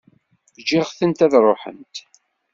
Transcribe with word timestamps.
Ǧǧiɣ-tent 0.61 1.23
ad 1.25 1.33
ruḥent. 1.45 1.95